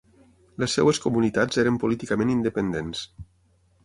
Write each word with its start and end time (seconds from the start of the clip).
Les 0.61 0.71
seves 0.77 0.99
comunitats 1.03 1.59
eren 1.63 1.77
políticament 1.83 2.31
independents. 2.37 3.05